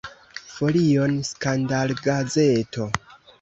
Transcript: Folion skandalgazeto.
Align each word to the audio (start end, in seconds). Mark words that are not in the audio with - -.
Folion 0.53 1.13
skandalgazeto. 1.27 2.89